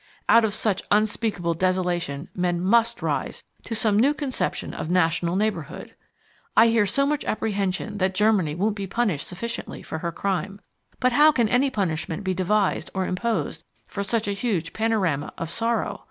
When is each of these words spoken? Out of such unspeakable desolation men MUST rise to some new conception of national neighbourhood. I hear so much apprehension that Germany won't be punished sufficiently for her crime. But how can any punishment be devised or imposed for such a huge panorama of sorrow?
Out 0.27 0.43
of 0.43 0.55
such 0.55 0.81
unspeakable 0.89 1.53
desolation 1.53 2.27
men 2.33 2.59
MUST 2.59 3.03
rise 3.03 3.43
to 3.65 3.75
some 3.75 3.99
new 3.99 4.15
conception 4.15 4.73
of 4.73 4.89
national 4.89 5.35
neighbourhood. 5.35 5.93
I 6.57 6.69
hear 6.69 6.87
so 6.87 7.05
much 7.05 7.23
apprehension 7.25 7.99
that 7.99 8.15
Germany 8.15 8.55
won't 8.55 8.73
be 8.75 8.87
punished 8.87 9.27
sufficiently 9.27 9.83
for 9.83 9.99
her 9.99 10.11
crime. 10.11 10.59
But 10.99 11.11
how 11.11 11.31
can 11.31 11.47
any 11.47 11.69
punishment 11.69 12.23
be 12.23 12.33
devised 12.33 12.89
or 12.95 13.05
imposed 13.05 13.63
for 13.87 14.01
such 14.01 14.27
a 14.27 14.31
huge 14.33 14.73
panorama 14.73 15.33
of 15.37 15.51
sorrow? 15.51 15.99